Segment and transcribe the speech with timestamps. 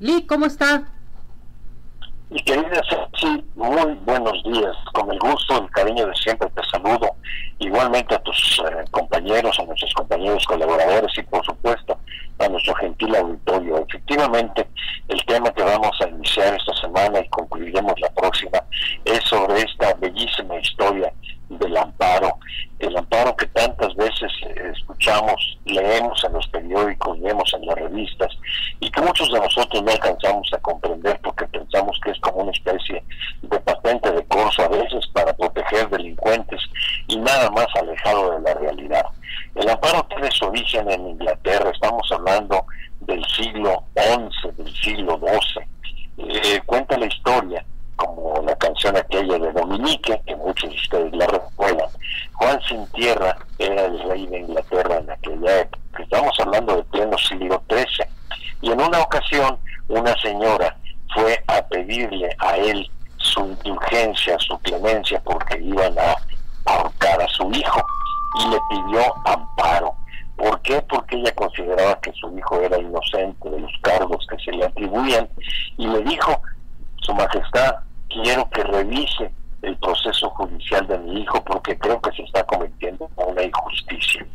[0.00, 0.82] Lee, ¿cómo está?
[2.30, 2.80] Mi querida
[3.20, 4.74] sí, muy buenos días.
[4.94, 7.16] Con el gusto, el cariño de siempre te saludo.
[7.58, 11.98] Igualmente a tus eh, compañeros, a nuestros compañeros colaboradores y por supuesto
[12.38, 13.84] a nuestro gentil auditorio.
[13.86, 14.66] Efectivamente,
[15.08, 18.58] el tema que vamos a iniciar esta semana y concluiremos la próxima
[19.04, 20.54] es sobre esta bellísima
[41.20, 42.64] Inglaterra, estamos hablando
[43.00, 45.66] del siglo XI, del siglo XII.
[46.16, 47.62] Eh, cuenta la historia,
[47.96, 51.88] como la canción aquella de Dominique, que muchos de ustedes la recuerdan.
[52.32, 55.78] Juan Sin Tierra era el rey de Inglaterra en aquella época.
[55.98, 58.06] Estamos hablando del pleno siglo XIII.
[58.62, 59.58] Y en una ocasión,
[59.88, 60.74] una señora
[61.14, 66.14] fue a pedirle a él su indulgencia, su clemencia, porque iban a
[66.64, 67.82] ahorcar a su hijo
[68.38, 69.89] y le pidió amparo.
[70.60, 70.82] ¿Por qué?
[70.88, 75.26] Porque ella consideraba que su hijo era inocente de los cargos que se le atribuían
[75.78, 76.42] y le dijo,
[76.96, 77.76] Su Majestad,
[78.08, 83.08] quiero que revise el proceso judicial de mi hijo porque creo que se está cometiendo
[83.16, 84.26] una injusticia.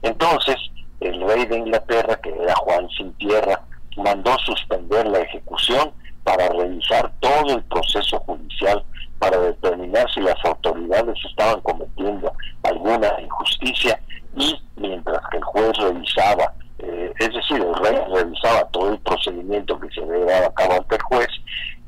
[0.00, 0.56] Entonces,
[1.00, 3.60] el rey de Inglaterra, que era Juan sin tierra,
[3.98, 5.92] mandó suspender la ejecución
[6.24, 8.82] para revisar todo el proceso judicial
[9.18, 14.00] para determinar si las autoridades estaban cometiendo alguna injusticia
[14.36, 19.78] y mientras que el juez revisaba, eh, es decir, el rey revisaba todo el procedimiento
[19.80, 21.28] que se había dado a cabo ante el juez,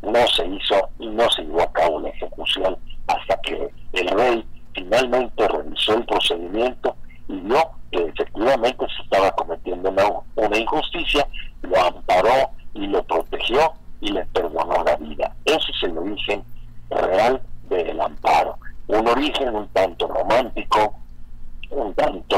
[0.02, 2.76] no se hizo y no se llevó a cabo la ejecución
[3.06, 6.94] hasta que el rey finalmente revisó el procedimiento
[7.28, 9.90] y vio que efectivamente se estaba cometiendo
[10.36, 11.26] una, injusticia,
[11.62, 15.34] lo amparó y lo protegió y le perdonó la vida.
[15.44, 16.44] Ese es el origen
[16.90, 18.56] real del amparo.
[18.86, 20.94] Un origen un tanto romántico,
[21.70, 22.36] un tanto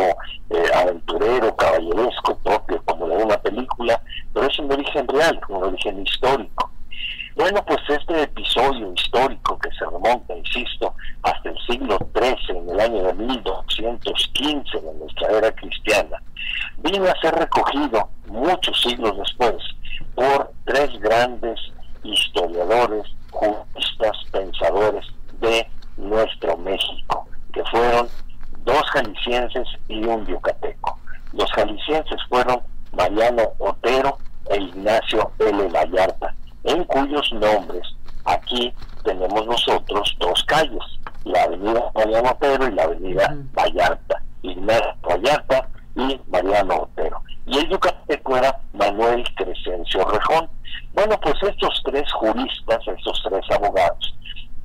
[0.51, 2.37] eh, aventurero, caballeresco,
[3.23, 6.71] una película, pero es un origen real, un origen histórico.
[7.37, 12.81] Bueno, pues este episodio histórico que se remonta, insisto, hasta el siglo XIII, en el
[12.81, 16.23] año de 1215 de nuestra era cristiana,
[16.79, 19.57] vino a ser recogido muchos siglos después
[20.15, 21.59] por tres grandes
[22.03, 25.07] historiadores juristas, pensadores
[25.41, 25.67] de
[25.97, 28.09] nuestro México, que fueron
[28.65, 30.99] dos jaliscienses y un yucateco.
[31.33, 32.61] Los jaliscienses fueron
[33.11, 34.19] Mariano Otero
[34.51, 35.69] e Ignacio L.
[35.69, 36.33] Vallarta,
[36.63, 37.83] en cuyos nombres
[38.25, 38.73] aquí
[39.03, 40.83] tenemos nosotros dos calles,
[41.25, 44.23] la avenida Mariano Otero y la avenida Vallarta.
[44.43, 47.21] Ignacio Vallarta y Mariano Otero.
[47.47, 50.49] Y el yucateco era Manuel Crescencio Rejón.
[50.95, 54.15] Bueno, pues estos tres juristas, estos tres abogados,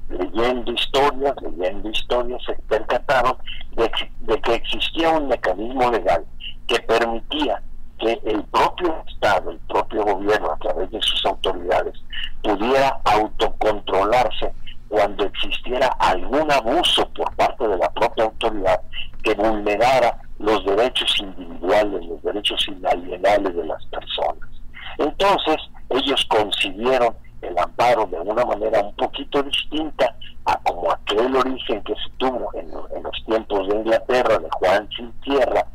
[0.07, 3.37] leyendo historias, leyendo historias, se percataron
[3.71, 6.23] de, de que existía un mecanismo legal
[6.67, 7.61] que permitía
[7.99, 11.93] que el propio Estado, el propio gobierno, a través de sus autoridades,
[12.41, 14.51] pudiera autocontrolarse
[14.89, 18.81] cuando existiera algún abuso por parte de la propia autoridad
[19.23, 24.49] que vulnerara los derechos individuales, los derechos inalienables de las personas.
[24.97, 25.57] Entonces,
[25.89, 31.93] ellos concibieron el amparo de una manera un poquito distinta a como aquel origen que
[31.93, 35.74] se tuvo en, los tiempos de Inglaterra, de Juan sin tierra, en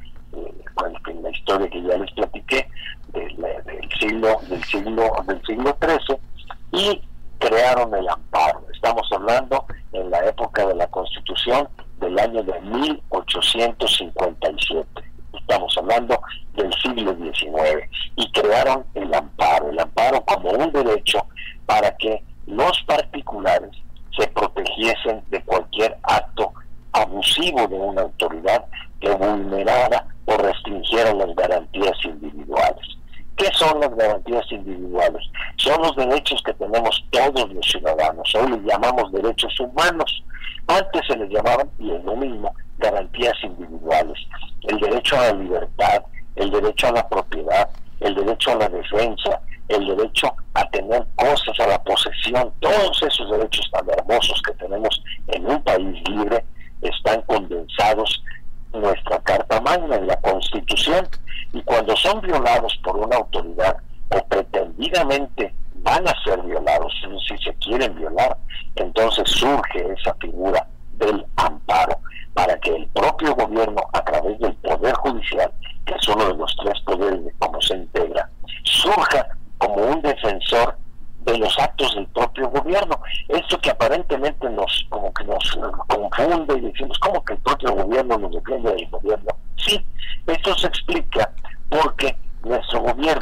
[1.50, 2.66] historia que ya les platiqué,
[3.12, 3.36] del,
[3.98, 6.16] siglo, del siglo, del siglo XIII,
[6.72, 7.02] y
[7.38, 8.64] crearon el amparo.
[8.72, 11.68] Estamos hablando en la época de la Constitución
[12.00, 15.04] del año de 1857.
[15.32, 16.20] Estamos hablando
[16.54, 17.88] del siglo XIX.
[18.16, 21.26] Y crearon el amparo, el amparo como un derecho
[21.66, 23.70] para que los particulares
[24.16, 26.52] se protegiesen de cualquier acto
[26.92, 28.64] abusivo de una autoridad
[29.00, 32.86] que vulnerara o restringiera las garantías individuales.
[33.36, 35.22] ¿Qué son las garantías individuales?
[35.56, 38.34] Son los derechos que tenemos todos los ciudadanos.
[38.34, 40.22] Hoy les llamamos derechos humanos.
[40.66, 44.18] Antes se les llamaban, y es lo mismo, garantías individuales.
[44.62, 46.02] El derecho a la libertad,
[46.36, 47.70] el derecho a la propiedad,
[48.00, 53.30] el derecho a la defensa, el derecho a tener cosas, a la posesión, todos esos
[53.30, 54.99] derechos tan hermosos que tenemos
[62.10, 63.76] son violados por una autoridad
[64.10, 66.92] o pretendidamente van a ser violados,
[67.28, 68.36] si se quieren violar,
[68.76, 70.66] entonces surge esa figura
[70.98, 71.98] del amparo
[72.34, 75.50] para que el propio gobierno, a través del Poder Judicial,
[75.86, 78.28] que es uno de los tres poderes de cómo se integra,
[78.64, 79.26] surja
[79.58, 80.76] como un defensor defensor
[81.24, 82.98] de los actos del propio gobierno.
[83.28, 88.18] Esto que aparentemente nos como que nos confunde y decimos, ¿cómo que el propio gobierno
[88.18, 89.30] nos defiende del gobierno?
[89.56, 89.84] Sí,
[90.26, 91.30] esto se explica
[91.70, 92.16] porque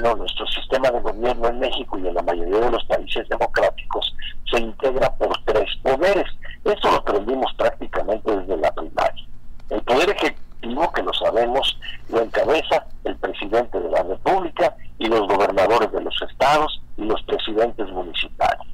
[0.09, 4.15] gobierno, nuestro sistema de gobierno en México y en la mayoría de los países democráticos
[4.51, 6.27] se integra por tres poderes.
[6.65, 9.27] Esto lo aprendimos prácticamente desde la primaria.
[9.71, 11.79] El poder ejecutivo, que lo sabemos,
[12.09, 17.23] lo encabeza el presidente de la República y los gobernadores de los estados y los
[17.23, 18.67] presidentes municipales.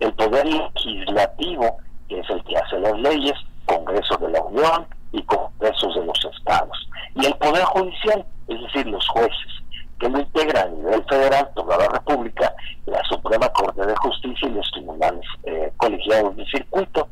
[0.00, 1.78] El poder legislativo,
[2.08, 3.34] que es el que hace las leyes,
[3.66, 6.88] Congreso de la Unión y Congresos de los estados.
[7.14, 9.61] Y el poder judicial, es decir, los jueces
[10.02, 12.52] que lo integra a nivel federal, toda la República,
[12.86, 17.08] la Suprema Corte de Justicia y los tribunales eh, colegiados de circuito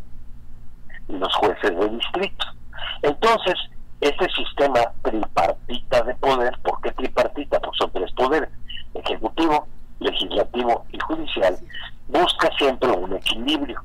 [1.08, 2.46] y los jueces de distrito.
[3.02, 3.54] Entonces,
[4.00, 7.60] este sistema tripartita de poder, ¿por qué tripartita?
[7.60, 8.50] Pues son tres poderes,
[8.94, 9.68] ejecutivo,
[10.00, 11.56] legislativo y judicial,
[12.08, 13.80] busca siempre un equilibrio.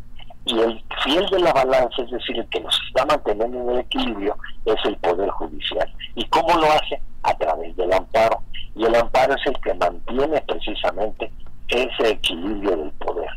[0.45, 3.79] Y el fiel de la balanza, es decir, el que nos está manteniendo en el
[3.79, 4.35] equilibrio,
[4.65, 5.91] es el Poder Judicial.
[6.15, 7.01] ¿Y cómo lo hace?
[7.23, 8.41] A través del amparo
[8.75, 11.31] y el amparo es el que mantiene precisamente
[11.69, 13.29] ese equilibrio del poder.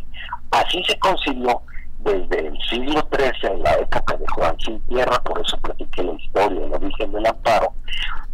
[0.51, 1.63] Así se consiguió
[1.99, 6.13] desde el siglo XIII, en la época de Juan Sin Tierra, por eso platiqué la
[6.13, 7.73] historia, el origen del amparo,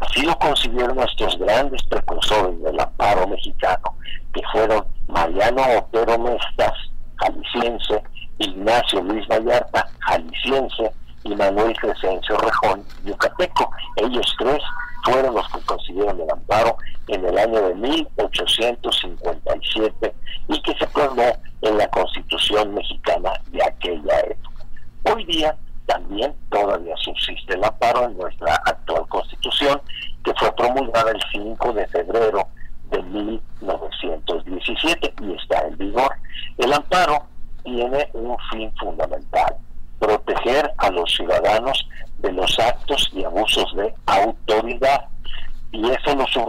[0.00, 3.96] así lo consiguieron nuestros grandes precursores del amparo mexicano,
[4.32, 6.72] que fueron Mariano Otero Mestas,
[7.16, 8.02] jalisciense,
[8.38, 10.92] Ignacio Luis Vallarta, jalisciense,
[11.24, 13.70] y Manuel Crescencio Rejón, yucateco.
[13.96, 14.62] Ellos tres
[15.04, 16.76] fueron los que consiguieron el amparo
[17.08, 20.14] en el año de 1857
[20.48, 24.66] y que se plasmó en la Constitución mexicana de aquella época.
[25.04, 25.56] Hoy día
[25.86, 29.80] también todavía subsiste el amparo en nuestra actual Constitución,
[30.24, 32.46] que fue promulgada el 5 de febrero
[32.90, 36.14] de 1917 y está en vigor.
[36.58, 37.26] El amparo
[37.64, 39.56] tiene un fin fundamental,
[39.98, 41.86] proteger a los ciudadanos
[42.18, 43.93] de los actos y abusos de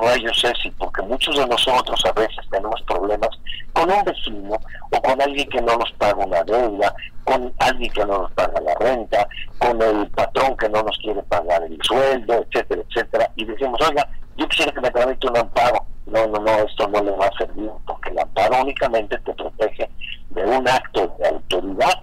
[0.05, 3.29] lo subrayo, Ceci, porque muchos de nosotros a veces tenemos problemas
[3.73, 4.57] con un vecino
[4.91, 6.93] o con alguien que no nos paga una deuda,
[7.23, 11.21] con alguien que no nos paga la renta, con el patrón que no nos quiere
[11.23, 13.31] pagar el sueldo, etcétera, etcétera.
[13.35, 14.07] Y decimos, oiga,
[14.37, 15.85] yo quisiera que me tramite un amparo.
[16.05, 19.89] No, no, no, esto no le va a servir, porque el amparo únicamente te protege
[20.29, 21.99] de un acto de autoridad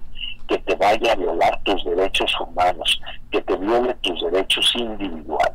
[0.49, 3.01] que te vaya a violar tus derechos humanos,
[3.31, 5.52] que te viole tus derechos individuales.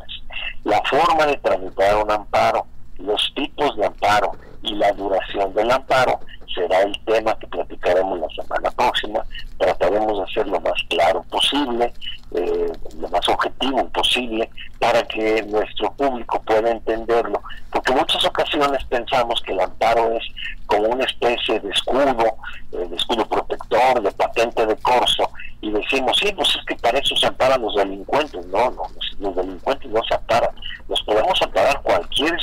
[0.77, 2.67] La forma de tramitar un amparo,
[2.99, 6.19] los tipos de amparo y la duración del amparo
[6.53, 9.25] será el tema que platicaremos la semana próxima.
[9.57, 11.91] Trataremos de hacer lo más claro posible,
[12.35, 14.47] eh, lo más objetivo posible,
[14.77, 17.41] para que nuestro público pueda entenderlo.
[17.71, 20.23] Porque muchas ocasiones pensamos que el amparo es
[20.67, 22.37] como una especie de escudo,
[22.73, 25.27] eh, de escudo protector, de patente de corso,
[25.61, 28.45] y decimos, sí, pues es que para eso se amparan los delincuentes.
[28.47, 28.83] No, no,
[29.19, 30.51] los, delincuentes no se amparan.
[30.87, 32.39] Los podemos amparar cualquier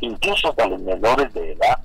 [0.00, 1.78] incluso hasta los menores de edad,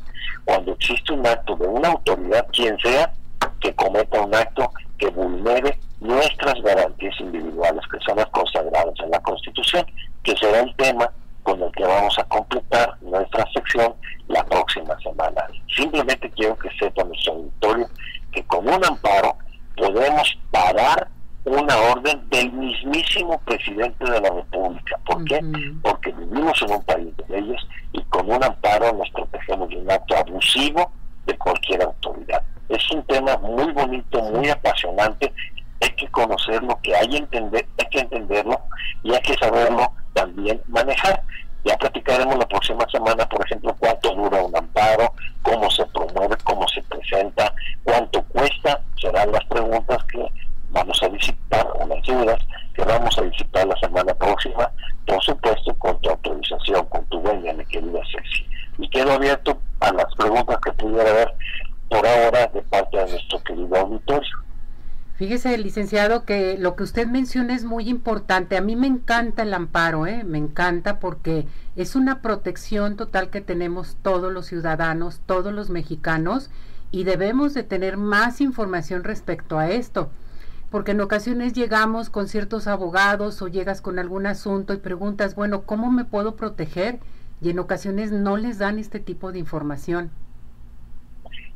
[0.45, 3.11] cuando existe un acto de una autoridad, quien sea,
[3.59, 9.19] que cometa un acto que vulnere nuestras garantías individuales, que son las consagradas en la
[9.21, 9.85] Constitución,
[10.23, 11.09] que será el tema
[11.43, 13.93] con el que vamos a completar nuestra sección
[14.27, 15.45] la próxima semana.
[15.75, 17.87] Simplemente quiero que sepa nuestro auditorio
[18.31, 19.35] que con un amparo
[19.77, 21.07] podemos parar
[21.45, 24.99] una orden del mismísimo presidente de la República.
[25.06, 25.40] ¿Por qué?
[25.83, 27.61] Porque vivimos en un país de leyes
[27.94, 30.92] y con un amparo nos protegemos de un acto abusivo
[31.25, 32.42] de cualquier autoridad.
[32.69, 35.31] Es un tema muy bonito, muy apasionante.
[35.81, 38.59] Hay que conocerlo, que hay, entender, hay que entenderlo
[39.04, 41.21] y hay que saberlo también manejar.
[41.64, 46.68] Ya platicaremos la próxima semana, por ejemplo, cuánto dura un amparo, cómo se promueve, cómo
[46.68, 47.54] se presenta,
[65.35, 68.56] Fíjese, licenciado, que lo que usted menciona es muy importante.
[68.56, 70.23] A mí me encanta el amparo, ¿eh?
[70.23, 76.49] me encanta porque es una protección total que tenemos todos los ciudadanos, todos los mexicanos,
[76.89, 80.09] y debemos de tener más información respecto a esto.
[80.71, 85.63] Porque en ocasiones llegamos con ciertos abogados o llegas con algún asunto y preguntas, bueno,
[85.63, 86.99] ¿cómo me puedo proteger?
[87.42, 90.11] Y en ocasiones no les dan este tipo de información.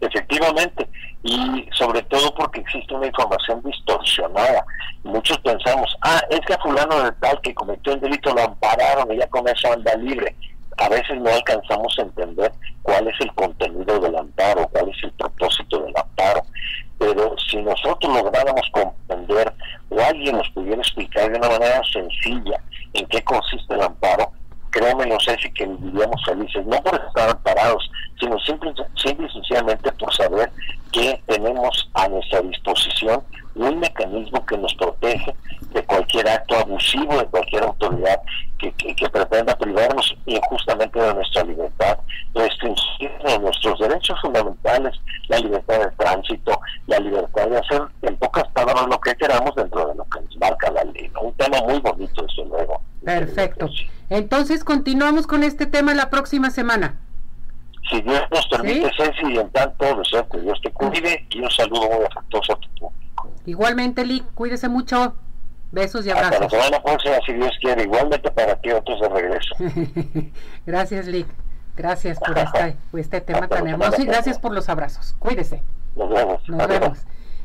[0.02, 0.88] Efectivamente,
[1.24, 4.66] y sobre todo porque existe una información distorsionada.
[5.04, 9.12] Muchos pensamos, ah, es que a fulano de tal que cometió el delito lo ampararon
[9.12, 10.36] y ya con eso anda libre.
[10.78, 12.54] a veces no alcanzamos a entender
[12.84, 16.42] cuál es el contenido del amparo, cuál es el propósito del amparo.
[16.98, 19.54] Pero si nosotros lográramos comprender
[19.90, 22.62] o alguien nos pudiera explicar de una manera sencilla
[22.94, 24.32] en qué consiste el amparo,
[24.72, 27.90] créeme, no sé si que viviríamos felices, no por estar amparados,
[28.20, 30.52] sino simple, simple y sencillamente por saber
[30.92, 33.24] que tenemos a nuestra disposición
[33.56, 35.36] un mecanismo que nos protege
[35.74, 38.20] de cualquier acto abusivo de cualquier autoridad
[38.58, 41.98] que, que, pretenda privarnos injustamente de nuestra libertad,
[42.34, 48.88] restringir nuestros derechos fundamentales, la libertad de tránsito, la libertad de hacer en pocas palabras
[48.88, 51.10] lo que queramos dentro de lo que nos marca la ley.
[51.22, 52.82] Un tema muy bonito, desde luego.
[53.04, 53.70] Perfecto.
[54.10, 57.00] Entonces continuamos con este tema la próxima semana.
[57.90, 59.04] Si Dios nos permite, ¿Sí?
[59.04, 62.60] Ceci, y en tanto deseo que Dios te cuide y un saludo muy afectuoso a
[62.60, 63.30] tu público.
[63.46, 65.16] Igualmente, Lick, cuídese mucho.
[65.72, 66.42] Besos y abrazos.
[66.42, 67.84] Hasta la semana próxima, si Dios quiere.
[67.84, 69.56] Igualmente para ti, otros de regreso.
[70.66, 71.28] gracias, Lick.
[71.76, 72.20] Gracias
[72.92, 75.16] por, este tema tan hermoso y gracias por los abrazos.
[75.20, 75.62] Cuídese.
[75.96, 76.50] Nos vemos.
[76.50, 77.00] Nos vemos.